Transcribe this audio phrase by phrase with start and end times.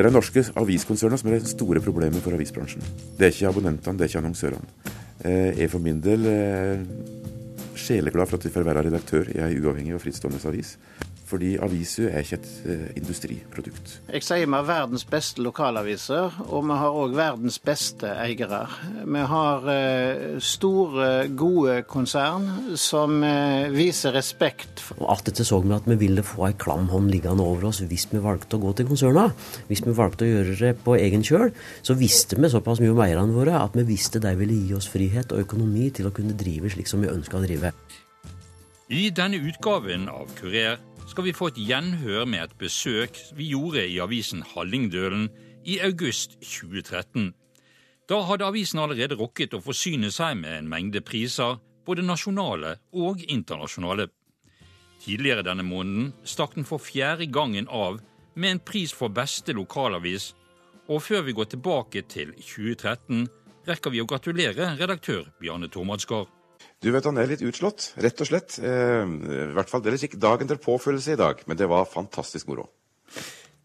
[0.00, 2.80] Det er norske aviskonsernene som er det store problemet for avisbransjen.
[3.18, 4.94] Det er ikke abonnentene, det er ikke annonsørene.
[5.20, 6.24] Jeg er for min del
[7.76, 10.78] sjeleglad for at vi får være redaktør i ei uavhengig og frittstående avis.
[11.30, 13.92] Fordi aviser er ikke et eh, industriprodukt.
[14.10, 18.64] Jeg sier vi har verdens beste lokalaviser, og vi har òg verdens beste eiere.
[19.04, 24.82] Vi har eh, store, gode konsern som eh, viser respekt.
[24.98, 28.08] Og Attpåtil så vi at vi ville få ei klam hånd liggende over oss hvis
[28.10, 29.28] vi valgte å gå til konserna.
[29.70, 31.50] Hvis vi valgte å gjøre det på egen kjøl,
[31.86, 34.90] så visste vi såpass mye om eierne våre at vi visste de ville gi oss
[34.90, 37.74] frihet og økonomi til å kunne drive slik som vi ønska å drive.
[38.90, 43.82] I denne utgaven av Kurer skal vi få et gjenhør med et besøk vi gjorde
[43.82, 45.26] i avisen Hallingdølen
[45.66, 47.32] i august 2013.
[48.10, 53.24] Da hadde avisen allerede rukket å forsyne seg med en mengde priser, både nasjonale og
[53.26, 54.06] internasjonale.
[55.02, 57.98] Tidligere denne måneden stakk den for fjerde gangen av
[58.34, 60.34] med en pris for beste lokalavis,
[60.90, 63.26] og før vi går tilbake til 2013,
[63.66, 66.30] rekker vi å gratulere redaktør Bjarne Tormadsgard.
[66.80, 68.56] Du vet han er litt utslått, rett og slett.
[68.58, 71.84] Eh, I hvert fall, Det er ikke dagen til påfølelse i dag, men det var
[71.84, 72.70] fantastisk moro.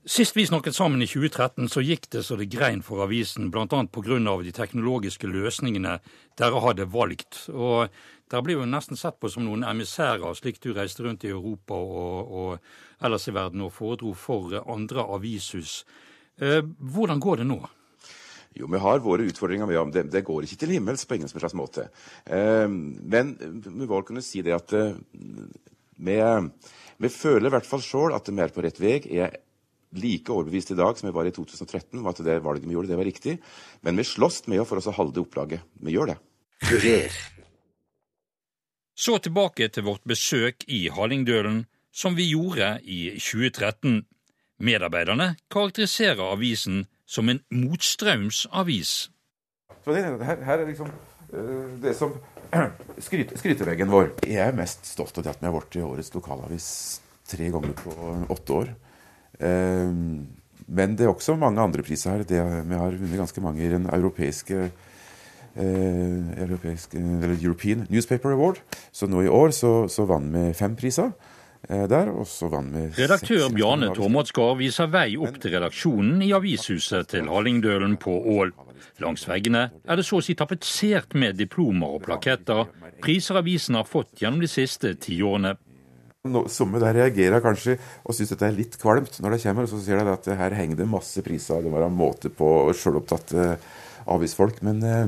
[0.05, 3.66] Sist vi snakket sammen i 2013, så gikk det så det grein for avisen, bl.a.
[3.66, 4.43] pga.
[4.43, 5.99] de teknologiske løsningene
[6.38, 7.49] dere hadde valgt.
[7.49, 7.89] Og
[8.25, 11.77] Dere ble jo nesten sett på som noen emissærer, slik du reiste rundt i Europa
[11.77, 15.83] og, og ellers i verden og foredro for andre avishus.
[16.41, 17.59] Eh, hvordan går det nå?
[18.56, 20.06] Jo, vi har våre utfordringer med det.
[20.14, 21.89] Det går ikke til himmels på ingen som slags måte.
[22.23, 23.34] Eh, men
[23.66, 24.95] vi må kunne si det at eh,
[25.95, 26.16] vi,
[27.03, 28.95] vi føler i hvert fall sjøl at vi er på rett vei.
[29.03, 29.38] Jeg er
[30.00, 32.92] like overbevist i dag som jeg var i 2013 om at det valget vi gjorde,
[32.92, 33.38] det var riktig.
[33.83, 35.64] Men vi slåss med for oss å holde opplaget.
[35.83, 36.20] Vi gjør det.
[36.66, 37.22] Kurer.
[38.95, 44.05] Så tilbake til vårt besøk i Hallingdølen, som vi gjorde i 2013.
[44.64, 48.93] Medarbeiderne karakteriserer avisen som en motstrømsavis.
[49.86, 52.16] Her, her, er liksom uh, det som
[53.05, 54.11] skryt, skryteveggen vår.
[54.26, 56.70] Jeg er mest stolt av at vi har vært i årets lokalavis
[57.30, 57.94] tre ganger på
[58.33, 58.73] åtte år.
[59.42, 59.94] Uh,
[60.65, 62.26] men det er også mange andre priser her.
[62.26, 64.70] Det, vi har vunnet ganske mange i den europeiske
[65.55, 66.99] Uh, europeiske,
[67.39, 68.58] European Newspaper Award.
[68.92, 71.14] Så nå i år så, så vant vi fem priser.
[71.65, 76.30] Eh, der, og så vant vi Redaktør Bjarne Tormodsgaard viser vei opp til redaksjonen i
[76.37, 78.52] avishuset til Hallingdølen på Ål.
[79.02, 82.67] Langs veggene er det så å si tapetsert med diplomer og plaketter,
[83.02, 85.55] priser avisen har fått gjennom de siste tiårene.
[86.49, 89.65] Somme der reagerer kanskje og syns dette er litt kvalmt når det kommer.
[89.65, 91.61] og Så sier de at her henger det masse priser.
[91.61, 93.55] Det var en måte på sjølopptatte
[94.09, 94.61] avisfolk.
[94.65, 95.03] Men eh,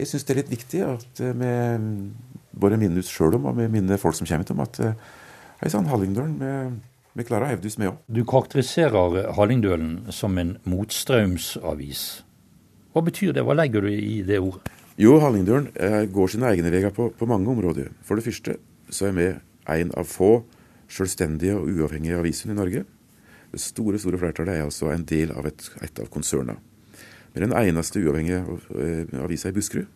[0.00, 1.54] jeg syns det er litt viktig at vi
[2.60, 4.80] både minner oss sjøl om og vi minner folk som kommer hit om at
[5.60, 6.38] Hei sann, Hallingdølen.
[6.38, 6.76] med,
[7.12, 7.96] med klarer Hevdus med òg.
[8.08, 12.04] Du karakteriserer Hallingdølen som en motstrømsavis.
[12.94, 13.44] Hva betyr det?
[13.44, 14.72] Hva legger du i det ordet?
[14.96, 17.92] Jo, Hallingdølen eh, går sine egne veier på, på, mange områder.
[18.00, 18.56] For det første
[18.88, 19.28] så er vi
[19.76, 20.32] en av få
[20.88, 22.86] selvstendige og uavhengige aviser i Norge.
[23.52, 26.56] Det store store flertallet er altså en del av et, et av konsernene.
[27.34, 28.46] Vi er den eneste uavhengige
[28.80, 29.92] eh, avisa i Buskerud.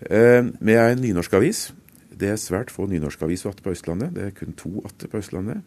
[0.00, 1.66] Eh, vi er en nynorsk avis.
[2.16, 4.14] Det er svært få nynorskaviser igjen på Østlandet.
[4.16, 5.64] Det er kun to igjen på Østlandet.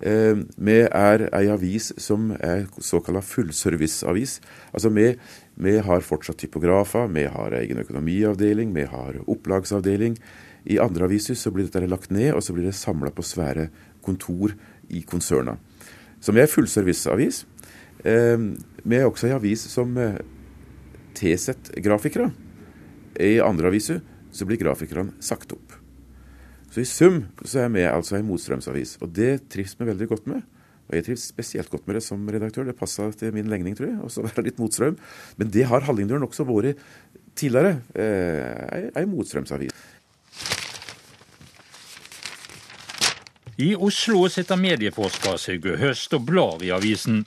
[0.00, 4.38] Eh, vi er ei avis som er såkalla fullserviceavis.
[4.72, 5.10] Altså vi,
[5.60, 10.16] vi, har fortsatt typografer, vi har egen økonomiavdeling, vi har opplagsavdeling.
[10.64, 13.68] I andre aviser så blir dette lagt ned, og så blir det samla på svære
[14.04, 14.52] kontor
[14.88, 15.56] i konserna.
[16.20, 17.44] Så vi er fullserviceavis.
[18.04, 18.36] Eh,
[18.84, 20.20] vi er også ei avis som eh,
[21.16, 22.30] tilsetter grafikere.
[23.20, 24.00] I andre aviser
[24.32, 25.76] så blir grafikerne sagt opp.
[26.70, 30.28] Så i sum så er vi altså en motstrømsavis, og det trives vi veldig godt
[30.30, 30.44] med.
[30.90, 32.66] Og jeg trives spesielt godt med det som redaktør.
[32.66, 34.98] Det passa til min legning, tror jeg, også være litt motstrøm.
[35.38, 36.82] Men det har Hallingdølen også vært
[37.38, 37.78] tidligere.
[37.94, 39.74] Eh, motstrømsavis.
[43.60, 47.26] I Oslo sitter medieforsker Sigurd Høst og blar i avisen.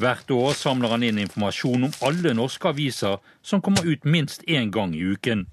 [0.00, 4.68] Hvert år samler han inn informasjon om alle norske aviser som kommer ut minst én
[4.72, 5.46] gang i uken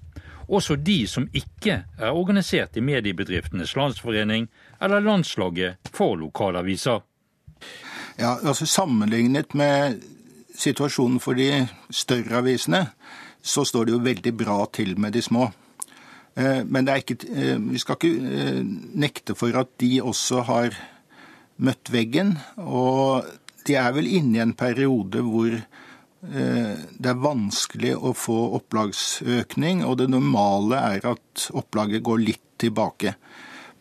[0.48, 4.48] også de som ikke er organisert i Mediebedriftenes Landsforening
[4.82, 7.00] eller Landslaget for lokalaviser.
[8.18, 10.00] Ja, altså Sammenlignet med
[10.58, 12.86] situasjonen for de større avisene,
[13.42, 15.50] så står det jo veldig bra til med de små.
[16.38, 18.62] Eh, men ikke, eh, vi skal ikke eh,
[18.94, 20.74] nekte for at de også har
[21.58, 22.36] møtt veggen.
[22.56, 23.26] Og
[23.66, 25.54] de er vel inne i en periode hvor
[26.20, 33.14] det er vanskelig å få opplagsøkning, og det normale er at opplaget går litt tilbake.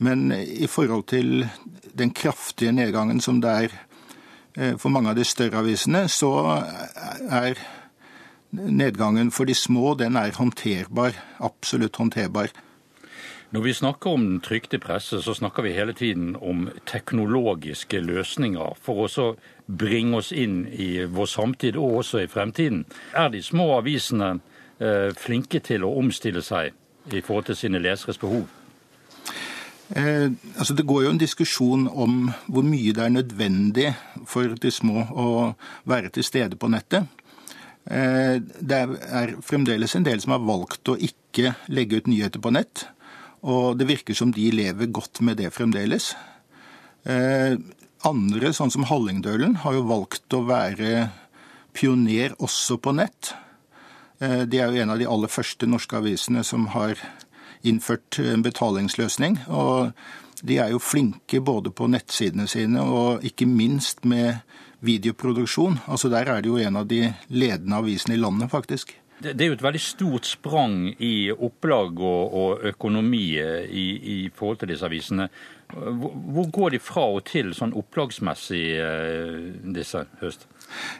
[0.05, 1.47] Men i forhold til
[1.97, 3.77] den kraftige nedgangen som det er
[4.81, 6.31] For mange av de større avisene så
[7.29, 7.59] er
[8.49, 11.13] nedgangen for de små den er håndterbar.
[11.45, 12.49] Absolutt håndterbar.
[13.49, 18.73] Når vi snakker om den trykte presse, så snakker vi hele tiden om teknologiske løsninger
[18.83, 19.27] for å
[19.67, 22.83] bringe oss inn i vår samtid og også i fremtiden.
[23.15, 24.33] Er de små avisene
[24.79, 26.75] eh, flinke til å omstille seg
[27.07, 28.49] i forhold til sine leseres behov?
[29.95, 30.27] Eh,
[30.57, 33.93] altså det går jo en diskusjon om hvor mye det er nødvendig
[34.27, 35.29] for de små å
[35.87, 37.07] være til stede på nettet.
[37.87, 42.51] Eh, det er fremdeles en del som har valgt å ikke legge ut nyheter på
[42.51, 42.89] nett.
[43.47, 46.11] Og det virker som de lever godt med det fremdeles.
[47.07, 47.55] Eh,
[48.07, 51.07] andre, sånn som Hallingdølen, har jo valgt å være
[51.77, 53.31] pioner også på nett.
[54.19, 56.99] Eh, de er jo en av de aller første norske avisene som har
[57.63, 59.39] innført en betalingsløsning.
[59.47, 59.93] Og
[60.43, 64.43] de er jo flinke både på nettsidene sine og ikke minst med
[64.85, 65.79] videoproduksjon.
[65.87, 68.93] Altså Der er det jo en av de ledende avisene i landet, faktisk.
[69.23, 74.17] Det, er jo et veldig stort sprang i opplag og, og økonomi eh, i, i,
[74.35, 75.25] forhold til disse avisene.
[75.73, 80.45] Hvor, hvor, går de fra og til sånn opplagsmessig, eh, disse høst?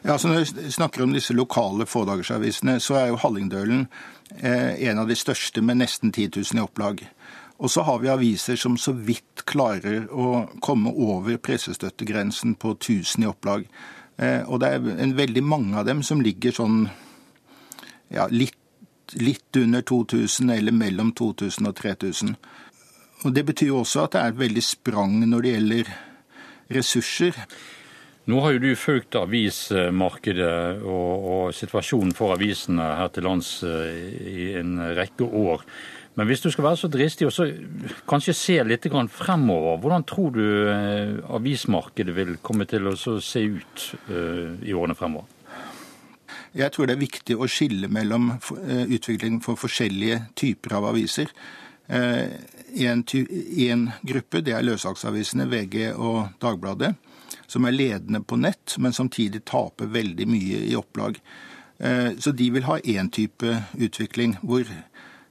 [0.04, 3.86] Ja, altså Når vi snakker om disse lokale fådagersavisene, så er jo Hallingdølen
[4.42, 7.06] eh, en av de største med nesten 10 000 i opplag.
[7.58, 13.25] Og så har vi aviser som så vidt klarer å komme over pressestøttegrensen på 1000
[13.25, 13.66] i opplag.
[14.18, 16.88] Eh, og det er en veldig mange av dem som ligger sånn
[18.13, 18.57] ja, litt,
[19.19, 22.36] litt under 2000 eller mellom 2000 og 3000.
[23.25, 25.92] Og Det betyr jo også at det er et veldig sprang når det gjelder
[26.77, 27.39] ressurser.
[28.27, 34.01] Nå har jo du fulgt avismarkedet og, og, situasjonen for avisene her til lands eh,
[34.27, 35.63] i en rekke år.
[36.19, 40.44] Men hvis du skal være så dristig og kanskje se litt fremover, hvordan tror du
[40.44, 45.37] eh, avismarkedet vil komme til å se ut eh, i årene fremover?
[46.57, 51.30] Jeg tror det er viktig å skille mellom utviklingen utvikling for forskjellige typer av aviser.
[51.88, 52.33] Eh,
[52.81, 56.95] en gruppe det er løssalgsavisene VG og Dagbladet,
[57.48, 61.21] som er ledende på nett, men samtidig taper veldig mye i opplag.
[61.77, 64.65] Eh, så de vil ha én type utvikling, hvor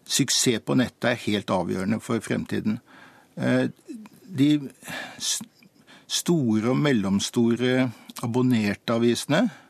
[0.06, 2.78] suksess på nettet er helt avgjørende for fremtiden.
[4.36, 4.50] De
[6.06, 7.90] store og mellomstore
[8.24, 9.65] abonnerte avisene Eh,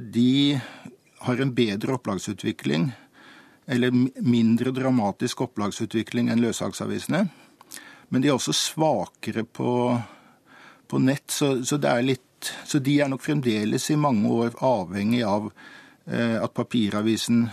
[0.00, 0.60] de
[1.24, 2.90] har en bedre opplagsutvikling,
[3.66, 7.22] eller mindre dramatisk opplagsutvikling enn løssalgsavisene.
[8.12, 9.70] Men de er også svakere på,
[10.86, 15.48] på nett, så, så, litt, så, de er nok fremdeles i mange år avhengig av
[16.06, 17.46] eh, at papiravisen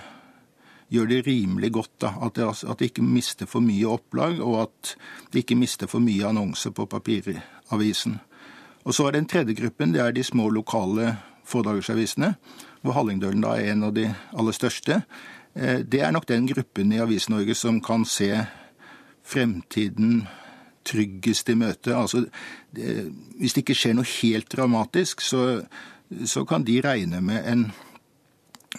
[0.92, 1.96] gjør det rimelig godt.
[2.04, 2.14] Da.
[2.28, 4.96] At, de, at de ikke mister for mye opplag, og at
[5.32, 8.20] de ikke mister for mye annonser på papiravisen.
[8.84, 11.16] Og så er den tredje gruppen, det er de små lokale
[11.52, 12.34] fådagersavisene,
[12.82, 15.02] hvor Hallingdølen da er en av de aller største.
[15.54, 18.32] Eh, det er nok den gruppen i Avis-Norge som kan se
[19.28, 20.26] fremtiden
[20.88, 21.94] tryggest i møte.
[21.96, 22.26] Altså,
[22.72, 25.62] hvis det ikke skjer noe helt dramatisk, så,
[26.26, 27.66] så kan de regne med en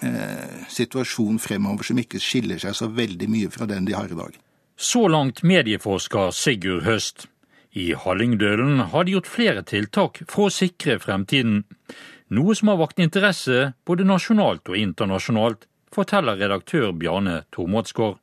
[0.02, 4.18] eh, situasjon fremover som ikke skiller seg så veldig mye fra den de har i
[4.18, 4.38] dag.
[4.76, 7.28] Så langt medieforsker Sigurd Høst.
[7.72, 11.62] I Hallingdølen har de gjort flere tiltak for å sikre fremtiden
[12.32, 18.18] noe som har vakt interesse både nasjonalt og internasjonalt, forteller redaktør Bjarne Tormodsgaard.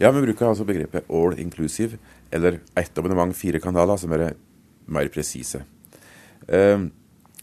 [0.00, 1.98] Ja, vi bruker altså begrepet all inclusive,
[2.32, 4.32] eller ett abonnement, fire kanaler, som er
[4.88, 5.62] mer presise.
[6.48, 6.88] Eh,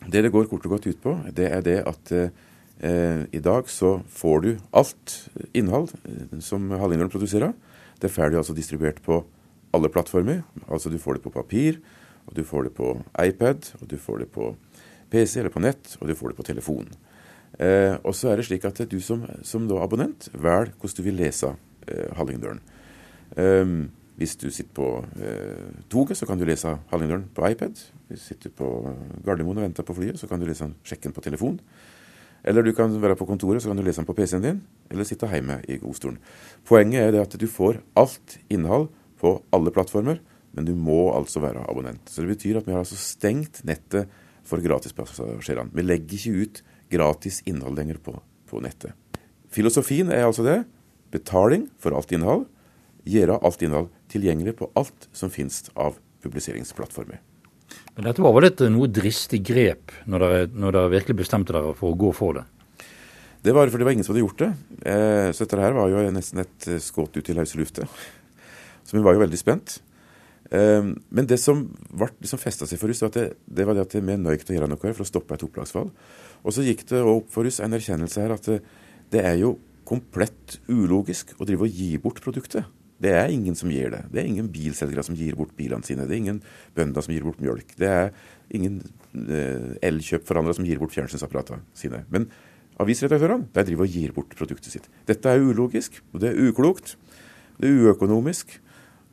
[0.07, 3.69] det det går kort og godt ut på, det er det at eh, i dag
[3.69, 7.53] så får du alt innhold eh, som Hallingdølen produserer.
[8.01, 9.25] Det får du altså distribuert på
[9.73, 10.41] alle plattformer.
[10.67, 11.81] Altså du får det på papir,
[12.25, 14.55] og du får det på iPad, og du får det på
[15.11, 16.89] PC eller på nett, og du får det på telefon.
[17.59, 21.17] Eh, og så er det slik at du som, som abonnent velger hvordan du vil
[21.19, 21.53] lese
[21.87, 22.61] eh, Hallingdølen.
[23.35, 23.73] Eh,
[24.19, 24.87] hvis du sitter på
[25.23, 27.79] eh, toget, så kan du lese Hallingdølen på iPad.
[28.09, 28.67] Hvis du sitter på
[29.25, 31.59] Gardermoen og venter på flyet, så kan du lese sjekken på telefon.
[32.43, 34.59] Eller du kan være på kontoret, så kan du lese den på PC-en din,
[34.91, 36.19] eller sitte hjemme i godstolen.
[36.67, 38.89] Poenget er at du får alt innhold
[39.19, 40.19] på alle plattformer,
[40.55, 42.07] men du må altså være abonnent.
[42.09, 44.07] Så det betyr at vi har altså stengt nettet
[44.47, 45.73] for gratispassasjerene.
[45.75, 48.15] Vi legger ikke ut gratis innhold lenger på,
[48.49, 48.93] på, nettet.
[49.53, 50.61] Filosofien er altså det.
[51.13, 52.45] Betaling for alt innhold.
[53.09, 57.21] Gjøre alt innhold tilgjengelig på alt som finnes av publiseringsplattformer.
[57.95, 61.75] Men dette var vel et noe dristig grep når dere, når dere virkelig bestemte dere
[61.77, 62.45] for å gå for det?
[63.45, 64.49] Det var fordi det var ingen som hadde gjort det.
[64.91, 67.85] Eh, så dette her var jo nesten et skudd ut i løse lufta.
[68.83, 69.77] Så vi var jo veldig spent.
[70.49, 73.93] Um, men det som, var, det festa seg for oss, det, det, var det at
[73.93, 75.91] vi nøykte å gjøre noe for å stoppe et opplagsfall.
[76.41, 78.59] Og så gikk det opp for oss en erkjennelse her at det,
[79.13, 79.57] det er jo
[79.89, 82.67] komplett ulogisk å drive og gi bort produktet.
[82.99, 84.01] Det er ingen som gir det.
[84.11, 86.03] Det er ingen bilselgere som gir bort bilene sine.
[86.07, 86.41] Det er ingen
[86.75, 87.71] bønder som gir bort mjølk.
[87.79, 88.09] Det er
[88.55, 88.81] ingen
[89.15, 92.03] eh, elkjøpforhandlere som gir bort fjernsynsapparatene sine.
[92.11, 92.27] Men
[92.79, 94.89] avisredaktørene de driver og gir bort produktet sitt.
[95.07, 96.97] Dette er ulogisk, og det er uklokt.
[97.59, 98.59] Det er uøkonomisk.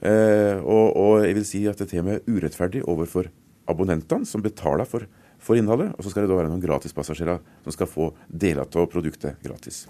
[0.04, 3.30] Eh, og, og, jeg vil si at det temaet er urettferdig overfor
[3.70, 5.06] abonnentene, som betaler for,
[5.42, 5.94] for innholdet.
[5.96, 9.84] Og så skal det da være noen gratispassasjerer som skal få deler av produktet gratis.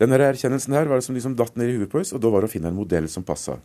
[0.00, 2.32] Denne erkjennelsen her var det som liksom datt ned i huet på oss, og da
[2.32, 3.60] var det å finne en modell som passa.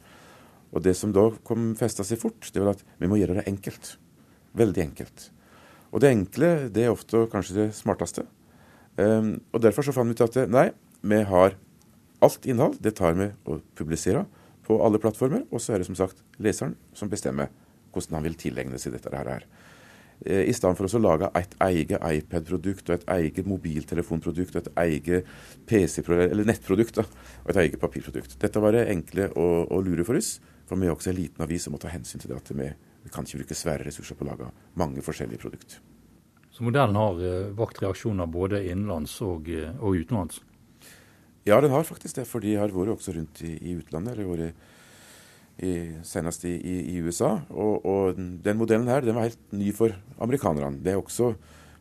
[0.70, 3.48] Og det som da kom festa seg fort, det var at vi må gjøre det
[3.50, 3.96] enkelt.
[4.60, 5.30] Veldig enkelt.
[5.90, 8.28] Og det enkle det er ofte kanskje det smarteste.
[9.00, 10.68] Um, og derfor så fant vi ut at nei,
[11.02, 11.56] vi har
[12.22, 14.28] alt innhold, det tar vi og publiserer
[14.70, 15.48] på alle plattformer.
[15.50, 17.50] Og så er det som sagt leseren som bestemmer
[17.90, 19.48] hvordan han vil tilegne seg dette her.
[20.26, 24.72] Eh, I stedet for å lage et eget iPad-produkt og et eget mobiltelefonprodukt og et
[24.86, 25.30] eget
[25.70, 27.08] PC-produkt, eller nettprodukt da,
[27.46, 28.38] og et eget papirprodukt.
[28.42, 30.38] Dette var det enkle og, og lure for oss,
[30.70, 32.68] for vi er også en liten avis og må ta hensyn til det at vi,
[33.06, 35.80] vi kan ikke bruke svære ressurser på å lage mange forskjellige produkter.
[36.52, 40.42] Så modellen har uh, vakt reaksjoner både innenlands og, uh, og, utenlands?
[41.50, 42.28] Ja, den har faktisk det.
[42.30, 44.14] For de har vært også rundt i, i utlandet.
[44.14, 44.68] eller vært
[45.60, 45.72] i,
[46.08, 46.56] senest i,
[46.96, 47.40] i, USA.
[47.50, 50.80] Og, og, den modellen her den var helt ny for amerikanerne.
[50.84, 51.34] Det er også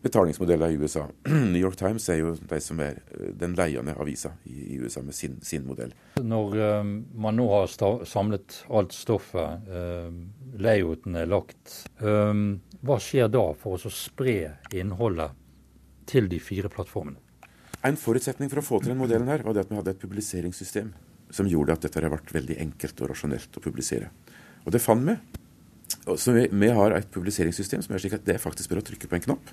[0.03, 1.05] betalingsmodeller i USA.
[1.53, 5.03] New York Times er jo de som er eh, den leiende avisa i, i USA
[5.03, 5.95] med sin, sin, modell.
[6.23, 7.71] Når uh, man nå har
[8.07, 10.11] samlet alt stoffet, uh,
[10.59, 12.31] layouten er lagt, uh,
[12.87, 14.39] hva skjer da for å spre
[14.71, 15.35] innholdet
[16.09, 17.19] til de fire plattformene?
[17.87, 20.03] En forutsetning for å få til den modellen her, var det at vi hadde et
[20.03, 20.91] publiseringssystem
[21.35, 24.11] som gjorde at dette har vært veldig enkelt og rasjonelt å publisere.
[24.65, 25.15] Og det fant vi.
[26.19, 29.11] Så vi, vi, har et publiseringssystem som er slik at det faktisk bare å trykke
[29.11, 29.53] på en knapp,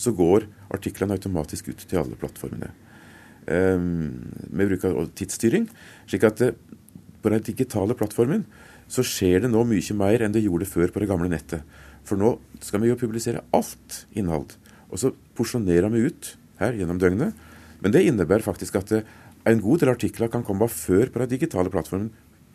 [0.00, 2.70] så går artiklene automatisk ut til alle plattformene.
[3.46, 5.68] Um, vi bruker tidsstyring,
[6.10, 6.54] slik at det,
[7.22, 8.44] på den digitale plattformen
[8.90, 11.62] så skjer det nå mye mer enn det gjorde før på det gamle nettet.
[12.06, 14.54] For nå skal vi jo publisere alt innhold.
[14.90, 17.34] Og så porsjonerer vi ut her gjennom døgnet.
[17.86, 18.90] Men det innebærer faktisk at
[19.46, 22.08] en god del artikler kan komme før på den digitale plattformen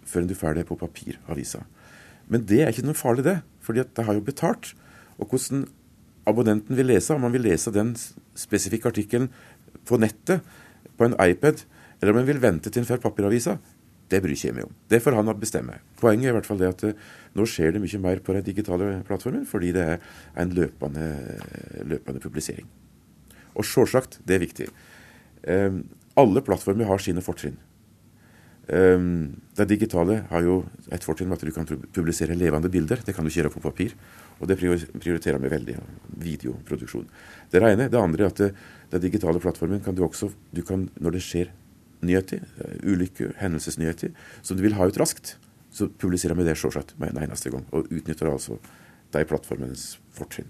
[0.04, 1.62] før du får det på papiravisa.
[2.28, 3.38] Men det er ikke noe farlig, det.
[3.64, 4.74] fordi det har jo betalt.
[5.24, 5.70] Og hvordan
[6.28, 7.94] abonnenten vil lese, om han vil lese den
[8.36, 9.30] spesifikke artikkelen
[9.88, 10.44] på nettet,
[11.00, 11.64] på en iPad,
[12.02, 13.56] eller om han vil vente til han får papiravisa,
[14.12, 14.76] det bryr ikke jeg meg om.
[14.92, 15.80] Det får han bestemme.
[16.02, 17.10] Poenget er i hvert fall det at eh,
[17.40, 20.02] nå skjer det mye mer på den digitale plattformen, fordi det er
[20.36, 21.08] en løpende,
[21.88, 22.68] løpende publisering.
[23.56, 24.68] Og sjølsagt, det er viktig.
[25.48, 25.83] Um,
[26.19, 27.57] alle plattformer har sine fortrinn.
[28.71, 30.62] Um, det digitale har jo
[30.93, 33.01] et fortrinn med at du kan publisere levende bilder.
[33.03, 33.95] Det kan du ikke gjøre på papir.
[34.39, 35.77] Og det prioriterer vi veldig.
[36.21, 37.10] Videoproduksjon.
[37.51, 37.89] Det ene.
[37.89, 38.51] Det andre er at det,
[38.93, 41.51] det digitale plattformen kan du også du kan, Når det skjer
[42.01, 45.36] nyheter, eh, ulykker, hendelsesnyheter, som du vil ha ut raskt,
[45.71, 47.65] så publiserer vi det selvsagt med en eneste gang.
[47.71, 48.57] Og utnytter altså
[49.13, 50.50] de plattformenes fortrinn.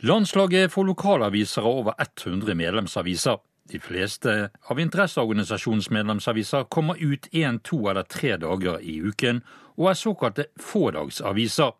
[0.00, 3.36] Landslaget for lokalaviser har over 100 medlemsaviser.
[3.72, 9.40] De fleste av interesseorganisasjonens medlemsaviser kommer ut én, to eller tre dager i uken,
[9.76, 11.72] og er såkalte fådagsaviser.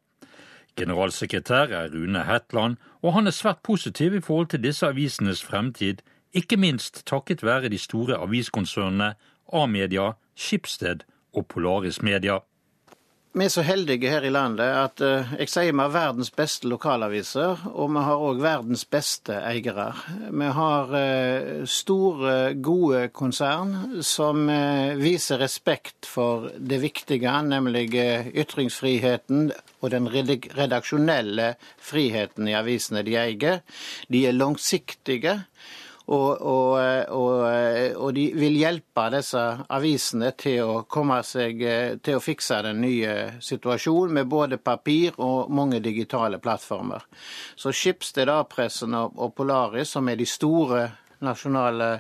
[0.77, 6.03] Generalsekretær er Rune Hetland, og han er svært positiv i forhold til disse avisenes fremtid,
[6.33, 9.15] ikke minst takket være de store aviskonsernene
[9.53, 11.05] A-media, Skipsted
[11.35, 12.41] og Polaris Media.
[13.37, 16.71] Vi er så heldige her i landet at uh, jeg sier vi har verdens beste
[16.73, 19.91] lokalaviser, og vi har òg verdens beste eiere.
[20.33, 27.91] Vi har uh, store, gode konsern som uh, viser respekt for det viktige, nemlig
[28.33, 29.51] ytringsfriheten
[29.85, 33.61] og den redaksjonelle friheten i avisene de eier.
[34.09, 35.43] De er langsiktige.
[36.07, 36.77] Og, og,
[37.11, 37.41] og,
[37.99, 39.41] og, de vil hjelpe disse
[39.75, 41.65] avisene til å komme seg
[42.07, 47.03] til å fikse den nye situasjonen med både papir og mange digitale plattformer.
[47.59, 50.85] Så Schibsted, A-pressen og Polaris, som er de store
[51.27, 51.97] nasjonale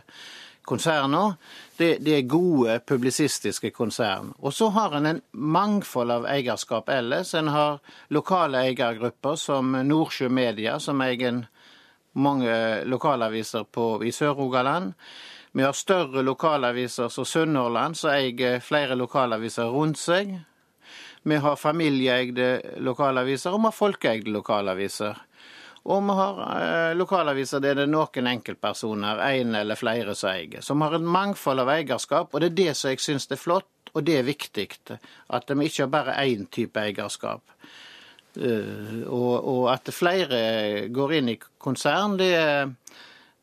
[0.67, 1.37] konsernene,
[1.77, 4.33] det, det, er gode publisistiske konsern.
[4.39, 7.35] Og så har en en mangfold av eierskap ellers.
[7.35, 7.79] En har
[8.11, 11.45] lokale eiergrupper som Nordsjø Media, som eier en
[12.17, 14.93] mange lokalaviser på, i Sør-Rogaland.
[15.57, 20.35] Vi har større lokalaviser som Sunnhordland, som eier flere lokalaviser rundt seg.
[21.27, 25.17] Vi har familieeide lokalaviser, og vi har folkeeide lokalaviser.
[25.87, 30.33] Og vi har eh, lokalaviser der det er noen enkeltpersoner, én en eller flere, som
[30.35, 30.61] eier.
[30.61, 33.73] Som har et mangfold av eierskap, og det er det som jeg syns er flott
[33.97, 34.69] Og det er viktig
[35.33, 37.41] at vi ikke har bare én type eierskap.
[38.37, 40.39] Og, og, at flere
[40.93, 42.33] går inn i konsern, det,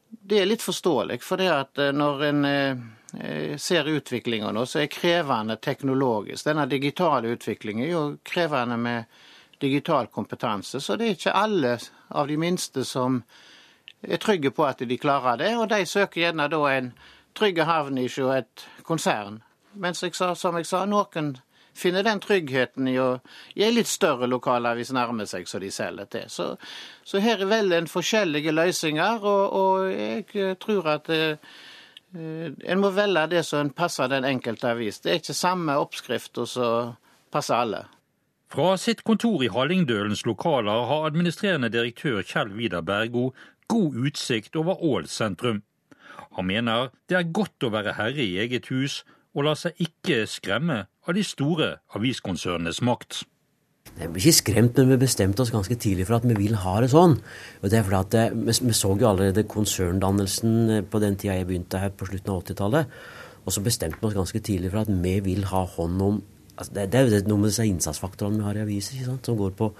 [0.09, 1.17] det er litt forståelig.
[1.25, 2.49] For det at når en
[3.61, 6.45] ser utviklinga nå, så er krevende teknologisk.
[6.45, 9.17] Denne digitale utviklingen er jo krevende med
[9.63, 10.81] digital kompetanse.
[10.81, 11.77] Så det er ikke alle
[12.09, 13.21] av de minste som
[14.01, 15.53] er trygge på at de klarer det.
[15.57, 16.91] Og de søker gjerne da en
[17.37, 19.41] trygg havn ikke et konsern.
[19.73, 21.37] Mens jeg sa, som jeg sa, noen
[21.73, 23.09] finner den tryggheten i å
[23.55, 26.29] i en litt større lokalavis nærme seg så de selger til.
[26.29, 26.49] Så,
[27.03, 31.55] så her er vel en forskjellige løsninger, og, og jeg tror at eh,
[32.13, 35.01] en må velge det som passer den enkelte avis.
[35.01, 36.93] Det er ikke samme oppskrift som
[37.33, 37.85] passer alle.
[38.53, 43.31] Fra sitt kontor i Hallingdølens lokaler har administrerende direktør Kjell Vidar Bergo
[43.67, 45.63] god utsikt over Ål sentrum.
[46.37, 49.01] Han mener det er godt å være herre i eget hus
[49.33, 53.23] og la seg ikke skremme av de store aviskonsernenes makt.
[53.93, 56.77] Jeg ble ikke skremt, men vi bestemte oss ganske tidlig for at vi vil ha
[56.81, 57.17] det sånn.
[57.61, 61.17] Og det er fordi at det, vi, vi så jo allerede konserndannelsen eh, på den
[61.19, 62.95] tida jeg begynte her på slutten av 80-tallet.
[63.43, 66.21] Og så bestemte vi oss ganske tidlig for at vi vil ha hånd om
[66.53, 69.71] altså det, det, er noe med disse innsatsfaktorene vi har i aviser, som går på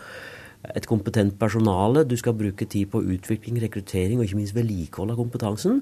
[0.73, 2.05] et kompetent personale.
[2.07, 5.81] Du skal bruke tid på utvikling, rekruttering og ikke minst vedlikehold av kompetansen.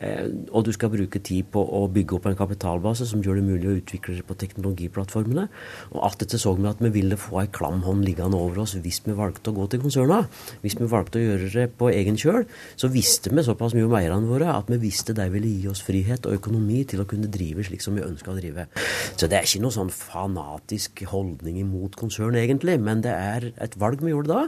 [0.00, 3.44] Eh, og du skal bruke tid på å bygge opp en kapitalbase som gjør det
[3.44, 5.46] mulig å utvikle det på teknologiplattformene.
[5.92, 8.74] Og alt dette så vi at vi ville få ei klam hånd liggende over oss
[8.80, 10.22] hvis vi valgte å gå til konserna.
[10.64, 12.46] Hvis vi valgte å gjøre det på egen kjøl,
[12.80, 15.84] så visste vi såpass mye om eierne våre at vi visste de ville gi oss
[15.84, 18.68] frihet og økonomi til å kunne drive slik som vi ønska å drive.
[19.16, 23.76] Så det er ikke noe sånn fanatisk holdning imot konsern, egentlig, men det er et
[23.80, 24.44] valg vi gjorde da,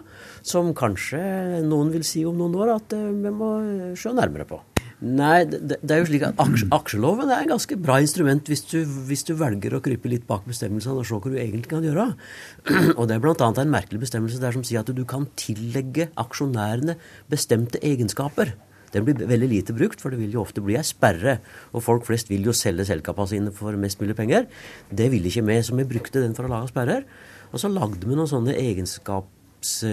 [0.47, 1.21] som kanskje
[1.67, 3.51] noen vil si om noen år at eh, vi må
[3.99, 4.63] se nærmere på.
[5.04, 6.38] Nei, det, det, er jo slik at
[6.73, 10.46] aksjeloven er et ganske bra instrument hvis du, hvis du, velger å krype litt bak
[10.49, 12.06] bestemmelsene og se hva du egentlig kan gjøre.
[12.99, 13.34] Og det er bl.a.
[13.36, 16.97] en merkelig bestemmelse der som sier at du kan tillegge aksjonærene
[17.28, 18.54] bestemte egenskaper.
[18.95, 21.40] Den blir veldig lite brukt, for det vil jo ofte bli ei sperre.
[21.75, 24.47] Og folk flest vil jo selge selskapene sine for mest mulig penger.
[24.88, 27.04] Det ville ikke vi, så vi brukte den for å lage sperrer.
[27.50, 29.33] Og så lagde vi noen sånne egenskaper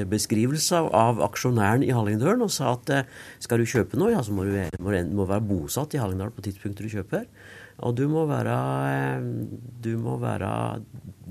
[0.10, 3.10] beskrivelse av aksjonæren i Hallingdølen og sa at eh,
[3.44, 6.46] skal du kjøpe noe, ja, så må du, må, må være bosatt i Hallingdal på
[6.46, 7.28] tidspunktet du kjøper.
[7.82, 8.58] Og du må være,
[8.92, 9.30] eh,
[9.84, 10.52] du må være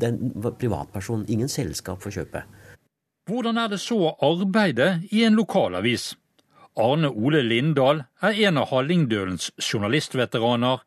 [0.00, 0.18] den
[0.58, 1.26] privatperson.
[1.28, 2.44] Ingen selskap for kjøpe.
[3.30, 6.14] Hvordan er det så å arbeide i en lokalavis?
[6.80, 10.80] Arne Ole Lindahl er en av Hallingdølens journalistveteraner,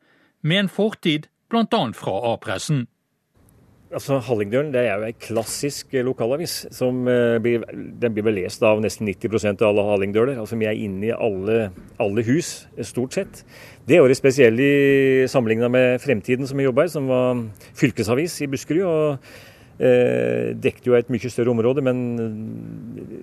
[0.44, 1.82] med en fortid bl.a.
[1.96, 2.88] fra A-pressen.
[3.94, 6.66] Altså, Hallingdølen det er jo en klassisk eh, lokalavis.
[6.74, 7.62] som uh, blir,
[8.02, 10.40] Den blir lest av nesten 90% av alle hallingdøler.
[10.42, 11.70] Altså, Vi er inne i alle,
[12.02, 13.44] alle, hus, stort sett.
[13.88, 18.82] Det året spesielt sammenligna med Fremtiden, som vi jobber som var fylkesavis i Buskerud.
[18.82, 19.18] og
[19.80, 22.02] uh, Dekket jo et mye større område, men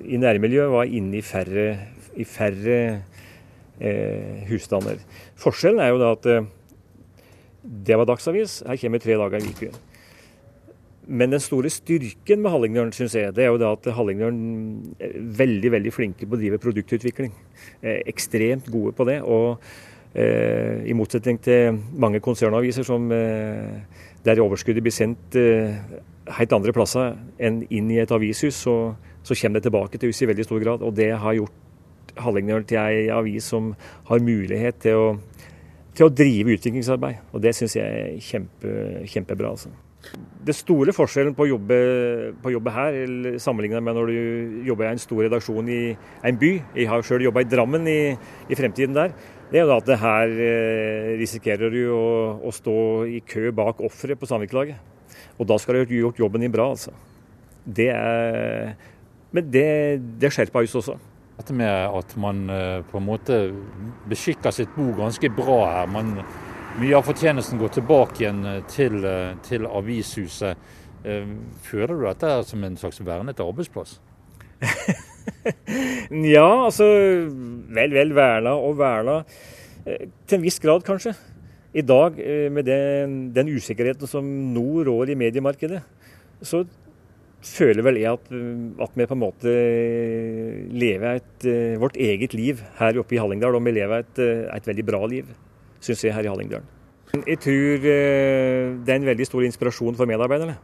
[0.06, 1.68] i nærmiljøet var inne i færre,
[2.14, 2.80] i færre
[3.82, 5.02] uh, husstander.
[5.34, 6.32] Forskjellen er jo da at
[7.60, 8.62] det var dagsavis.
[8.66, 9.89] Her kommer tre dager i uken.
[11.10, 15.16] Men den store styrken med Hallingdølen synes jeg, det er jo da at Hallingdølen er
[15.40, 17.32] veldig veldig flinke på å drive produktutvikling.
[17.82, 19.16] Er ekstremt gode på det.
[19.26, 19.58] Og
[20.14, 25.82] eh, i motsetning til mange konsernaviser som, eh, der overskuddet blir sendt eh,
[26.38, 28.94] helt andre plasser enn inn i et avishus, så,
[29.26, 30.86] så, kommer det tilbake til huset i veldig stor grad.
[30.86, 33.74] Og det har gjort Hallingdølen til ei avis som
[34.06, 35.12] har mulighet til å,
[35.90, 37.30] til å drive utviklingsarbeid.
[37.34, 39.56] Og det syns jeg er kjempe, kjempebra.
[39.58, 39.74] altså.
[40.40, 41.76] Det store forskjellen på å jobbe,
[42.40, 42.94] på å jobbe her
[43.42, 45.80] sammenlignet med når du jobber i en stor redaksjon i
[46.26, 47.98] en by, jeg har sjøl jobba i Drammen i,
[48.48, 49.12] i, fremtiden der,
[49.50, 52.06] det er jo at her eh, risikerer du å,
[52.40, 52.78] å, stå
[53.12, 54.80] i kø bak offeret på samvirkelaget.
[55.36, 56.94] Og da skal du ha gjort jobben din bra, altså.
[57.60, 58.72] Det er
[59.36, 60.96] Men det, det skjerper oss også.
[61.40, 63.36] Dette med at man eh, på en måte
[64.08, 65.86] beskikker sitt bo ganske bra her.
[65.92, 66.16] man
[66.78, 70.68] mye av fortjenesten går tilbake igjen eh, til, eh, til avishuset.
[71.02, 71.32] Eh,
[71.66, 73.98] føler du dette som en slags vernet arbeidsplass?
[76.36, 76.86] ja, altså
[77.70, 79.22] Vel, vel, verna og verna.
[79.84, 81.14] Til en viss grad, kanskje.
[81.72, 82.16] I dag,
[82.52, 85.80] med den, den usikkerheten som nå rår i mediemarkedet,
[86.42, 86.64] så
[87.46, 88.26] føler vel jeg at,
[88.84, 89.54] at, vi på en måte
[90.74, 91.46] lever et,
[91.80, 93.56] vårt eget liv her oppe i Hallingdal.
[93.56, 95.30] Og vi lever et, et veldig bra liv
[95.80, 96.68] syns jeg, her i Hallingdølen.
[97.26, 100.54] Jeg tror eh, det er en veldig stor inspirasjon for medarbeiderne.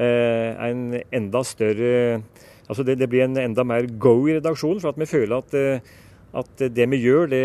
[0.00, 2.22] Eh, en enda større
[2.64, 5.52] Altså det, det blir en enda mer go i redaksjonen, for at vi føler at,
[5.52, 5.90] eh,
[6.32, 7.42] at det vi gjør, det,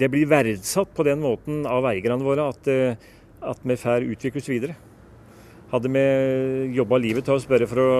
[0.00, 2.70] det, blir verdsatt på den måten av eierne våre at,
[3.44, 4.78] at vi får utvikles videre.
[5.68, 6.06] Hadde vi
[6.78, 7.92] jobba livet til oss bare for å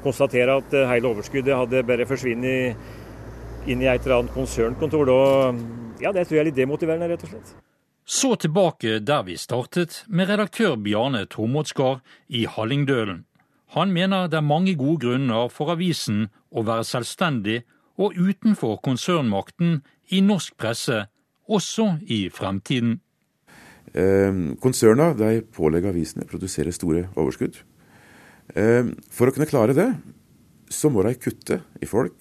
[0.00, 6.12] konstatere at hele overskuddet hadde bare forsvunnet inn i et eller annet konsernkontor, da ja,
[6.12, 7.54] det tror jeg er litt demotiverende, rett og slett.
[8.08, 13.26] Så tilbake der vi startet, med redaktør Bjarne Tormodsgard i Hallingdølen.
[13.76, 17.58] Han mener det er mange gode grunner for avisen å være selvstendig
[18.00, 19.82] og utenfor konsernmakten
[20.14, 21.02] i norsk presse,
[21.48, 23.00] også i fremtiden.
[23.92, 27.60] Eh, konserna de pålegger avisene å produsere store overskudd.
[28.54, 29.90] Eh, for å kunne klare det,
[30.72, 32.16] så må de kutte i folk.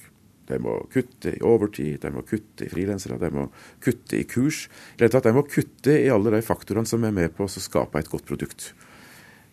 [0.48, 3.48] De må kutte i overtid, de må kutte i frilansere, de må
[3.84, 4.66] kutte i kurs.
[4.96, 7.52] I det tatt, De må kutte i alle de faktorene som er med på å
[7.52, 8.72] skape et godt produkt.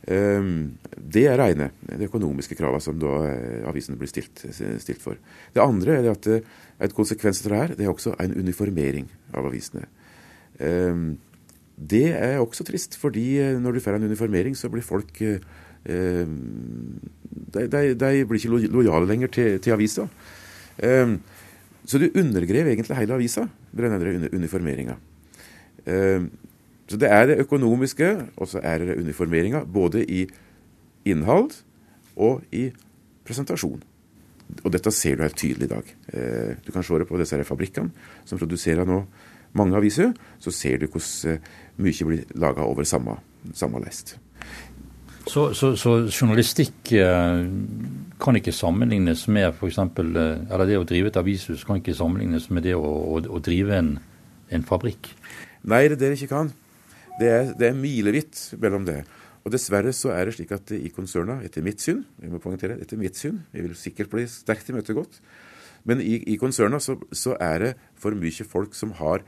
[0.04, 0.48] Eh,
[0.94, 3.12] det er rene de økonomiske kravene som da
[3.70, 5.18] avisene blir stilt, stilt, for.
[5.52, 9.88] Det andre er at et konsekvens av her, det er også en uniformering av avisene.
[11.74, 15.42] Det er også trist, fordi eh, når du får en uniformering, så blir folk eh,
[15.84, 16.26] eh
[17.54, 20.06] de, de, de, blir ikke lojale lenger til, til avisa.
[20.78, 21.16] Eh,
[21.84, 24.96] så du undergrev egentlig hele avisa med den uniformeringa.
[25.86, 26.26] Eh,
[26.88, 30.26] så det er det økonomiske, og så er det uniformeringa, både i
[31.04, 31.50] innhold
[32.16, 32.70] og i
[33.24, 33.82] presentasjon.
[34.64, 35.94] Og dette ser du helt tydelig i dag.
[36.12, 37.90] Eh, du kan se det på disse fabrikkene
[38.24, 39.04] som produserer nå
[39.54, 43.16] mange aviser, så ser du hvordan eh, mye blir laga over samme,
[43.54, 44.16] samme lest.
[45.26, 47.46] Så, så, så, journalistikk eh,
[48.20, 49.78] kan ikke sammenlignes med f.eks.
[49.78, 53.42] Eh, eller det å drive et avishus kan ikke sammenlignes med det å, å, å
[53.42, 53.94] drive en,
[54.50, 55.10] en, fabrikk?
[55.64, 56.52] Nei, det er det ikke kan.
[57.20, 59.02] Det er, det er milevidt mellom det.
[59.44, 62.78] Og Dessverre så er det slik at i konserna, etter mitt syn, jeg må poengtere,
[62.80, 65.20] etter mitt syn, jeg vil sikkert bli sterkt imøtegått,
[65.84, 69.20] men i, i konserna så, så, er det for mye folk som har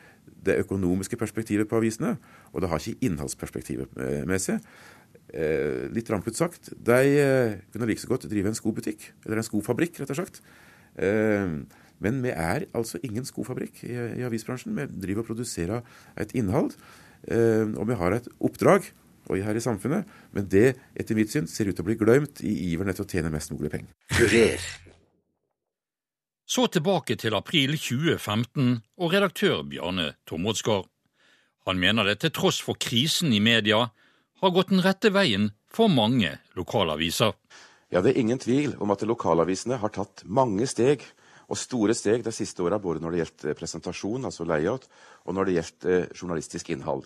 [0.46, 2.14] det økonomiske perspektivet på avisene,
[2.54, 4.64] og det har ikke innholdsperspektivet eh, med seg.
[5.34, 9.46] Eh, litt rampete sagt, de eh, kunne like så godt drive en skobutikk, eller en
[9.46, 10.40] skofabrikk, rett og slett.
[12.00, 14.72] Men vi er altså ingen skofabrikk i, i avisbransjen.
[14.76, 15.84] Vi driver og produserer
[16.16, 16.70] et innhold,
[17.28, 18.88] og vi har et oppdrag
[19.28, 20.08] og her i samfunnet.
[20.32, 23.10] Men det, etter mitt syn, ser ut til å bli glemt i iveren etter å
[23.10, 23.92] tjene mest mulig penger.
[24.14, 24.66] Kurer.
[26.46, 30.86] Så tilbake til april 2015 og redaktør Bjarne Tomodsgaard.
[31.66, 33.88] Han mener det til tross for krisen i media
[34.40, 37.34] har gått den rette veien for mange lokalaviser.
[37.92, 41.04] Ja, Det er ingen tvil om at lokalavisene har tatt mange steg,
[41.46, 44.88] og store steg de siste åra, både når det gjelder presentasjon, altså layout,
[45.24, 47.04] og når det gjelder eh, journalistisk innhold.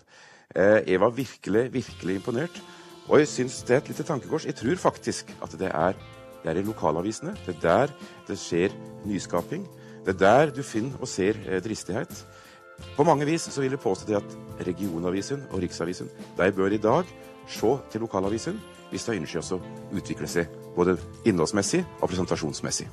[0.54, 2.62] Eh, jeg var virkelig, virkelig imponert.
[3.10, 4.46] Og jeg syns det er et lite tankekors.
[4.46, 5.98] Jeg tror faktisk at det er
[6.40, 7.34] det er i lokalavisene.
[7.44, 7.92] Det er der
[8.28, 8.72] det skjer
[9.04, 9.66] nyskaping.
[10.06, 12.24] Det er der du finner og ser eh, dristighet.
[12.96, 17.08] På mange vis så vil jeg påstå at regionavisen og riksavisen de bør i dag
[17.48, 19.62] se til lokalavisen hvis de ønsker å
[19.96, 22.88] utvikle seg både innholdsmessig og presentasjonsmessig.